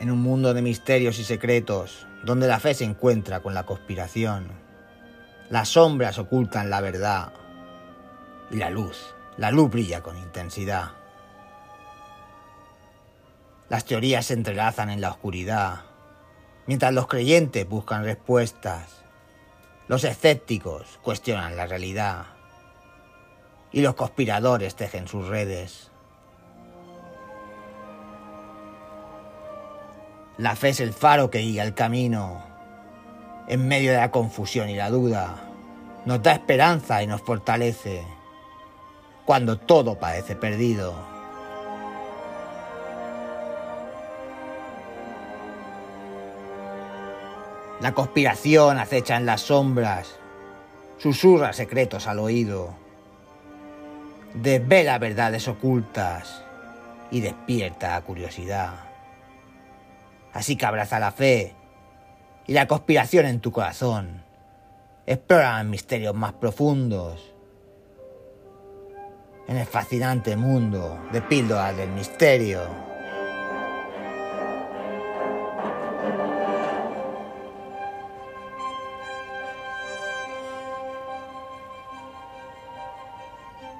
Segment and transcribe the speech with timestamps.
[0.00, 4.48] En un mundo de misterios y secretos, donde la fe se encuentra con la conspiración,
[5.50, 7.32] las sombras ocultan la verdad
[8.50, 10.92] y la luz, la luz brilla con intensidad.
[13.68, 15.82] Las teorías se entrelazan en la oscuridad,
[16.66, 19.04] mientras los creyentes buscan respuestas.
[19.88, 22.26] Los escépticos cuestionan la realidad
[23.72, 25.90] y los conspiradores tejen sus redes.
[30.38, 32.40] La fe es el faro que guía el camino.
[33.48, 35.34] En medio de la confusión y la duda,
[36.04, 38.04] nos da esperanza y nos fortalece
[39.24, 40.94] cuando todo parece perdido.
[47.80, 50.20] La conspiración acecha en las sombras,
[50.98, 52.74] susurra secretos al oído,
[54.34, 56.44] desvela verdades ocultas
[57.10, 58.87] y despierta curiosidad.
[60.32, 61.54] Así que abraza la fe
[62.46, 64.22] y la conspiración en tu corazón.
[65.06, 67.34] Explora misterios más profundos
[69.48, 72.60] en el fascinante mundo de píldoras del misterio.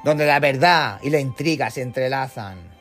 [0.04, 2.77] Donde la verdad y la intriga se entrelazan.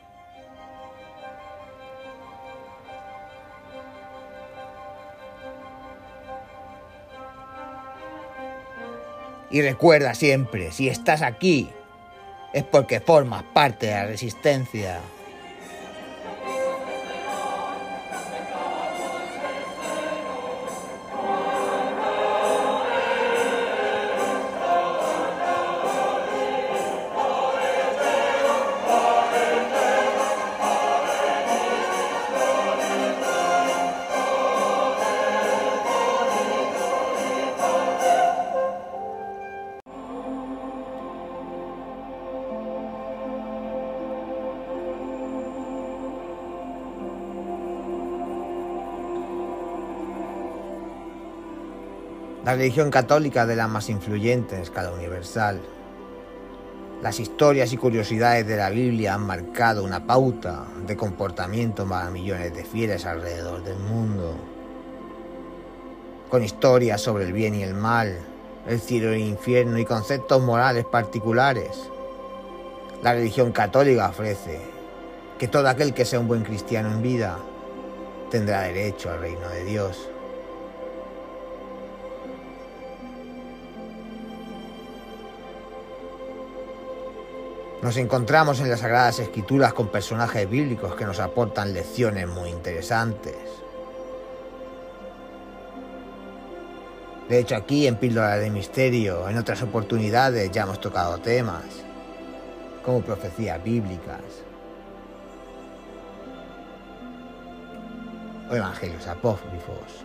[9.50, 11.70] Y recuerda siempre, si estás aquí,
[12.52, 15.00] es porque formas parte de la resistencia.
[52.48, 55.60] La religión católica de las más influyentes en escala universal.
[57.02, 62.54] Las historias y curiosidades de la Biblia han marcado una pauta de comportamiento para millones
[62.54, 64.34] de fieles alrededor del mundo.
[66.30, 68.16] Con historias sobre el bien y el mal,
[68.66, 71.90] el cielo y el infierno y conceptos morales particulares.
[73.02, 74.58] La religión católica ofrece
[75.38, 77.36] que todo aquel que sea un buen cristiano en vida
[78.30, 80.08] tendrá derecho al reino de Dios.
[87.82, 93.36] Nos encontramos en las Sagradas Escrituras con personajes bíblicos que nos aportan lecciones muy interesantes.
[97.28, 101.64] De hecho, aquí en Píldora de Misterio, en otras oportunidades ya hemos tocado temas
[102.84, 104.22] como profecías bíblicas
[108.50, 110.04] o evangelios apócrifos.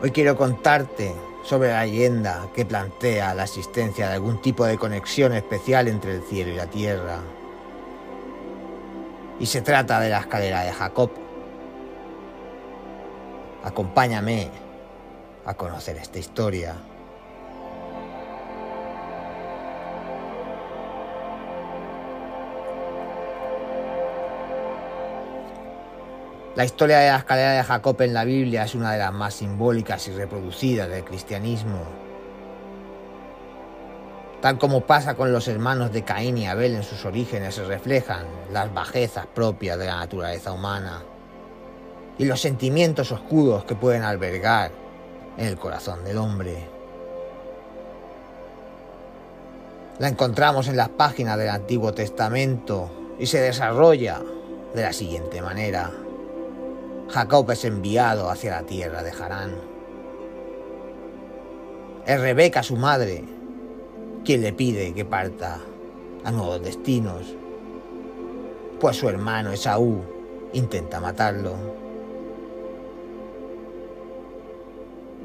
[0.00, 5.32] Hoy quiero contarte sobre la leyenda que plantea la existencia de algún tipo de conexión
[5.32, 7.20] especial entre el cielo y la tierra.
[9.38, 11.10] Y se trata de la escalera de Jacob.
[13.64, 14.50] Acompáñame
[15.46, 16.76] a conocer esta historia.
[26.56, 29.34] La historia de la escalera de Jacob en la Biblia es una de las más
[29.34, 31.78] simbólicas y reproducidas del cristianismo.
[34.40, 38.24] Tal como pasa con los hermanos de Caín y Abel en sus orígenes, se reflejan
[38.52, 41.04] las bajezas propias de la naturaleza humana
[42.18, 44.72] y los sentimientos oscuros que pueden albergar
[45.36, 46.68] en el corazón del hombre.
[50.00, 52.90] La encontramos en las páginas del Antiguo Testamento
[53.20, 54.20] y se desarrolla
[54.74, 55.92] de la siguiente manera.
[57.12, 59.50] Jacob es enviado hacia la tierra de Harán.
[62.06, 63.24] Es Rebeca su madre
[64.24, 65.58] quien le pide que parta
[66.22, 67.34] a nuevos destinos,
[68.78, 70.02] pues su hermano Esaú
[70.52, 71.54] intenta matarlo.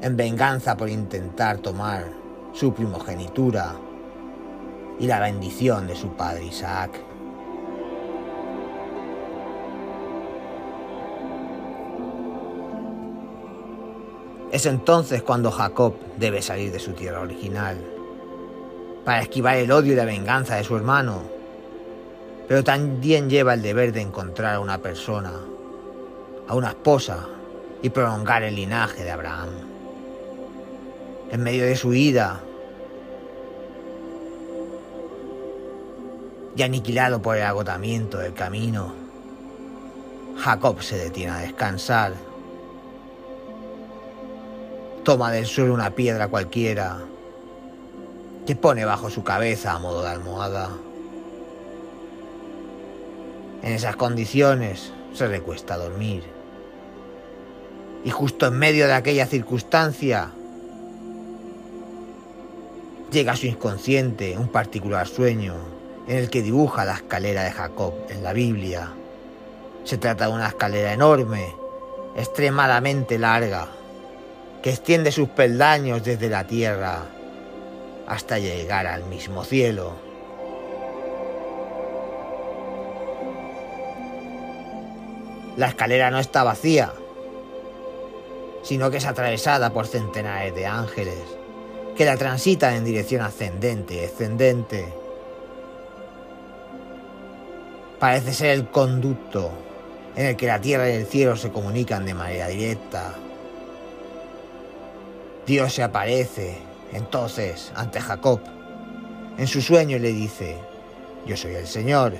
[0.02, 2.04] En venganza por intentar tomar
[2.52, 3.76] su primogenitura
[4.98, 7.15] y la bendición de su padre Isaac.
[14.52, 17.76] Es entonces cuando Jacob debe salir de su tierra original,
[19.04, 21.22] para esquivar el odio y la venganza de su hermano.
[22.48, 25.32] pero también lleva el deber de encontrar a una persona,
[26.46, 27.26] a una esposa,
[27.82, 29.48] y prolongar el linaje de Abraham.
[31.32, 32.40] En medio de su ida,
[36.56, 38.94] y aniquilado por el agotamiento del camino,
[40.38, 42.14] Jacob se detiene a descansar.
[45.06, 46.98] Toma del suelo una piedra cualquiera
[48.44, 50.68] que pone bajo su cabeza a modo de almohada.
[53.62, 56.24] En esas condiciones se recuesta a dormir.
[58.02, 60.32] Y justo en medio de aquella circunstancia
[63.12, 65.54] llega a su inconsciente un particular sueño
[66.08, 68.90] en el que dibuja la escalera de Jacob en la Biblia.
[69.84, 71.54] Se trata de una escalera enorme,
[72.16, 73.68] extremadamente larga,
[74.66, 77.04] que extiende sus peldaños desde la tierra
[78.08, 79.92] hasta llegar al mismo cielo.
[85.56, 86.92] La escalera no está vacía,
[88.64, 91.22] sino que es atravesada por centenares de ángeles
[91.96, 94.92] que la transitan en dirección ascendente y descendente.
[98.00, 99.48] Parece ser el conducto
[100.16, 103.14] en el que la tierra y el cielo se comunican de manera directa.
[105.46, 106.58] Dios se aparece
[106.92, 108.40] entonces ante Jacob
[109.38, 110.56] en su sueño le dice,
[111.26, 112.14] yo soy el Señor,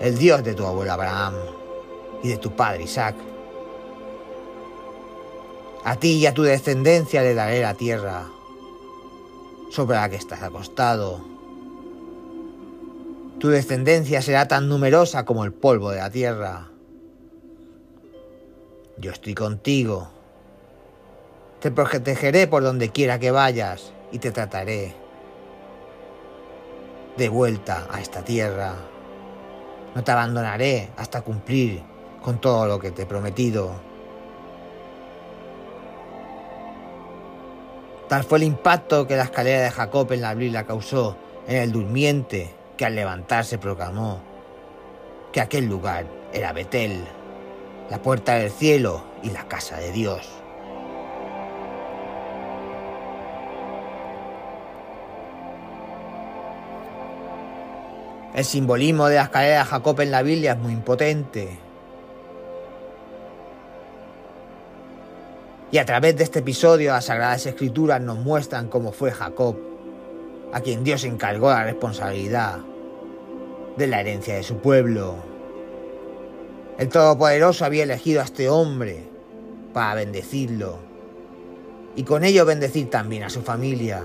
[0.00, 1.34] el Dios de tu abuelo Abraham
[2.22, 3.16] y de tu padre Isaac.
[5.84, 8.26] A ti y a tu descendencia le daré la tierra
[9.70, 11.20] sobre la que estás acostado.
[13.38, 16.70] Tu descendencia será tan numerosa como el polvo de la tierra.
[18.96, 20.19] Yo estoy contigo.
[21.60, 24.94] Te protegeré por donde quiera que vayas y te trataré
[27.18, 28.72] de vuelta a esta tierra.
[29.94, 31.82] No te abandonaré hasta cumplir
[32.22, 33.72] con todo lo que te he prometido.
[38.08, 41.72] Tal fue el impacto que la escalera de Jacob en la Biblia causó en el
[41.72, 44.22] durmiente que al levantarse proclamó
[45.30, 47.04] que aquel lugar era Betel,
[47.90, 50.26] la puerta del cielo y la casa de Dios.
[58.34, 61.58] El simbolismo de la escalera de Jacob en la Biblia es muy impotente.
[65.72, 69.56] Y a través de este episodio las Sagradas Escrituras nos muestran cómo fue Jacob,
[70.52, 72.58] a quien Dios encargó la responsabilidad
[73.76, 75.16] de la herencia de su pueblo.
[76.78, 79.08] El Todopoderoso había elegido a este hombre
[79.72, 80.78] para bendecirlo
[81.96, 84.02] y con ello bendecir también a su familia,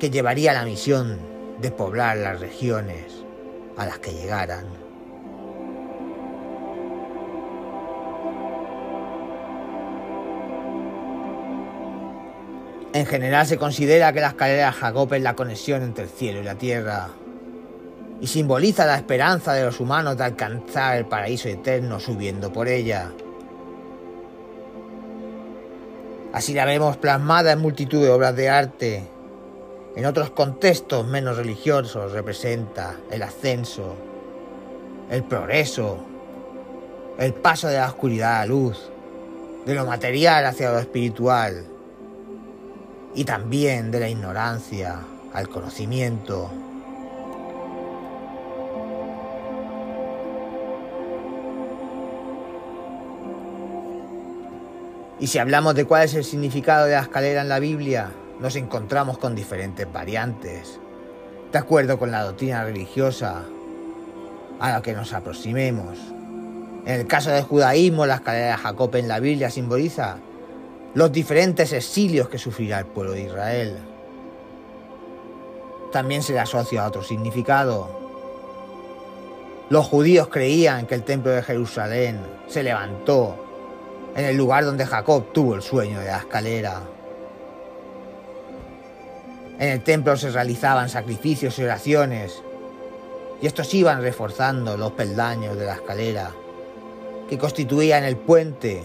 [0.00, 3.24] que llevaría la misión de poblar las regiones
[3.76, 4.66] a las que llegaran.
[12.92, 16.44] En general se considera que la escalera Jacob es la conexión entre el cielo y
[16.44, 17.10] la tierra
[18.20, 23.12] y simboliza la esperanza de los humanos de alcanzar el paraíso eterno subiendo por ella.
[26.32, 29.17] Así la vemos plasmada en multitud de obras de arte.
[29.98, 33.96] En otros contextos menos religiosos representa el ascenso,
[35.10, 35.98] el progreso,
[37.18, 38.78] el paso de la oscuridad a la luz,
[39.66, 41.64] de lo material hacia lo espiritual
[43.16, 45.00] y también de la ignorancia
[45.34, 46.48] al conocimiento.
[55.18, 58.56] Y si hablamos de cuál es el significado de la escalera en la Biblia, nos
[58.56, 60.78] encontramos con diferentes variantes,
[61.52, 63.44] de acuerdo con la doctrina religiosa
[64.60, 65.98] a la que nos aproximemos.
[66.84, 70.18] En el caso del judaísmo, la escalera de Jacob en la Biblia simboliza
[70.94, 73.76] los diferentes exilios que sufrirá el pueblo de Israel.
[75.92, 77.88] También se le asocia a otro significado.
[79.70, 83.36] Los judíos creían que el templo de Jerusalén se levantó
[84.16, 86.80] en el lugar donde Jacob tuvo el sueño de la escalera.
[89.58, 92.42] En el templo se realizaban sacrificios y oraciones,
[93.42, 96.30] y estos iban reforzando los peldaños de la escalera,
[97.28, 98.84] que constituían el puente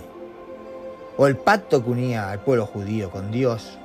[1.15, 3.77] o el pacto que unía al pueblo judío con Dios.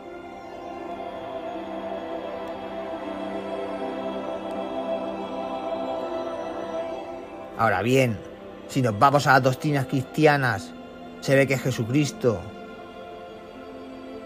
[7.58, 8.16] Ahora bien,
[8.68, 10.72] si nos vamos a las doctrinas cristianas,
[11.20, 12.40] se ve que Jesucristo,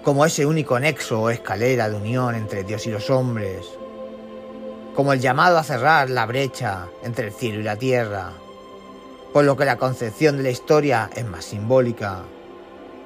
[0.03, 3.67] como ese único nexo o escalera de unión entre Dios y los hombres,
[4.97, 8.33] como el llamado a cerrar la brecha entre el cielo y la tierra,
[9.33, 12.23] por lo que la concepción de la historia es más simbólica.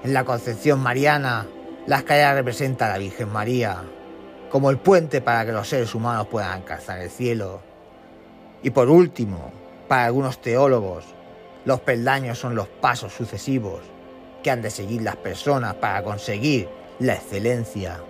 [0.02, 1.46] En la concepción mariana,
[1.86, 3.82] la escalera representa a la Virgen María,
[4.50, 7.60] como el puente para que los seres humanos puedan alcanzar el cielo.
[8.62, 9.52] Y por último,
[9.86, 11.04] para algunos teólogos,
[11.66, 13.80] los peldaños son los pasos sucesivos
[14.42, 18.00] que han de seguir las personas para conseguir la excelencia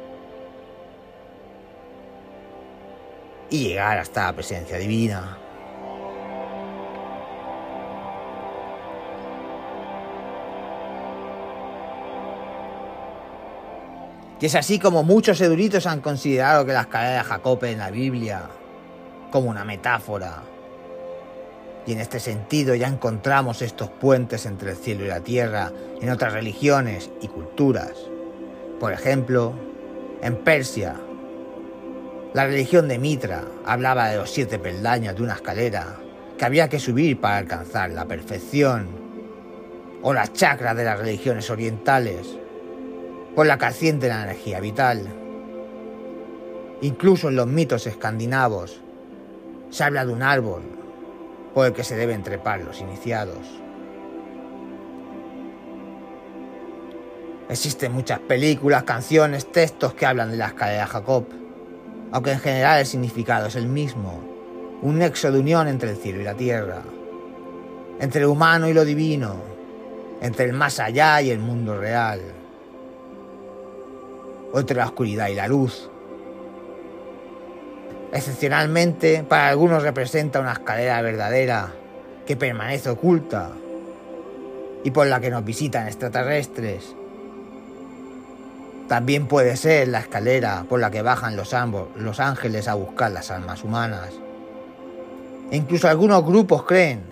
[3.50, 5.38] y llegar hasta la presencia divina.
[14.38, 17.90] Y es así como muchos eruditos han considerado que la escalera de Jacob en la
[17.90, 18.42] Biblia
[19.30, 20.42] como una metáfora.
[21.86, 26.10] Y en este sentido ya encontramos estos puentes entre el cielo y la tierra en
[26.10, 27.94] otras religiones y culturas.
[28.80, 29.54] Por ejemplo,
[30.22, 30.96] en Persia,
[32.34, 35.96] la religión de Mitra hablaba de los siete peldaños de una escalera
[36.36, 38.88] que había que subir para alcanzar la perfección.
[40.02, 42.36] O las chakras de las religiones orientales
[43.34, 45.06] por la de la energía vital.
[46.82, 48.80] Incluso en los mitos escandinavos
[49.70, 50.62] se habla de un árbol
[51.54, 53.65] por el que se deben trepar los iniciados.
[57.48, 61.26] Existen muchas películas, canciones, textos que hablan de la escalera Jacob,
[62.12, 64.20] aunque en general el significado es el mismo,
[64.82, 66.82] un nexo de unión entre el cielo y la tierra,
[68.00, 69.36] entre lo humano y lo divino,
[70.20, 72.20] entre el más allá y el mundo real
[74.58, 75.90] entre la oscuridad y la luz.
[78.12, 81.72] Excepcionalmente, para algunos representa una escalera verdadera
[82.24, 83.50] que permanece oculta
[84.84, 86.94] y por la que nos visitan extraterrestres.
[88.88, 91.54] También puede ser la escalera por la que bajan los,
[91.96, 94.10] los ángeles a buscar las almas humanas.
[95.50, 97.02] E incluso algunos grupos creen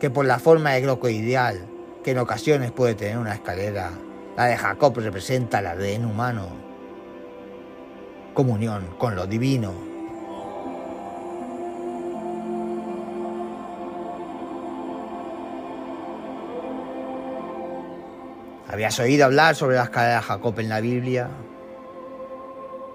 [0.00, 1.60] que por la forma de ideal
[2.02, 3.90] que en ocasiones puede tener una escalera,
[4.36, 6.64] la de Jacob representa el ADN humano
[8.34, 9.93] comunión con lo divino.
[18.68, 21.28] ¿Habías oído hablar sobre la escalera Jacob en la Biblia?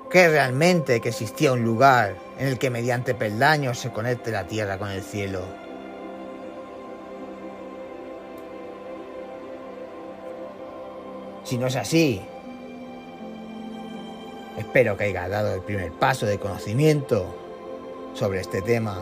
[0.10, 4.78] ¿Qué realmente que existía un lugar en el que mediante peldaños se conecte la tierra
[4.78, 5.42] con el cielo?
[11.44, 12.22] Si no es así,
[14.60, 17.34] Espero que haya dado el primer paso de conocimiento
[18.14, 19.02] sobre este tema.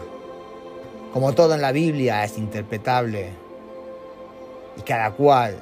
[1.12, 3.32] Como todo en la Biblia es interpretable
[4.78, 5.58] y cada cual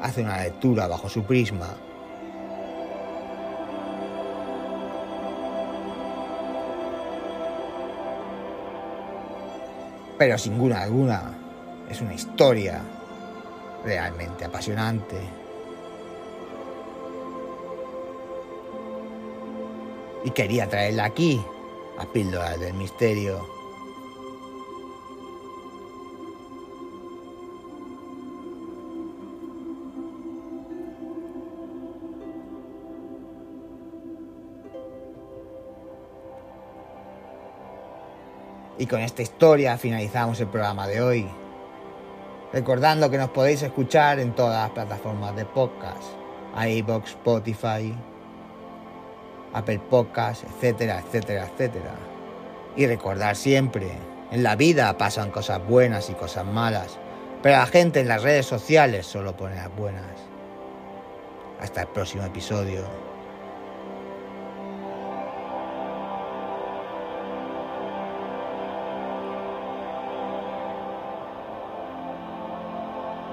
[0.00, 1.68] hace una lectura bajo su prisma.
[10.18, 11.34] Pero sin duda alguna
[11.90, 12.80] es una historia
[13.84, 15.46] realmente apasionante.
[20.26, 21.40] y quería traerla aquí,
[21.98, 23.55] a Píldoras del Misterio.
[38.78, 41.26] Y con esta historia finalizamos el programa de hoy.
[42.52, 46.02] Recordando que nos podéis escuchar en todas las plataformas de podcast,
[46.56, 47.94] iBox, Spotify,
[49.54, 51.94] Apple Podcasts, etcétera, etcétera, etcétera.
[52.76, 53.92] Y recordar siempre,
[54.30, 56.98] en la vida pasan cosas buenas y cosas malas,
[57.42, 60.04] pero la gente en las redes sociales solo pone las buenas.
[61.60, 63.15] Hasta el próximo episodio.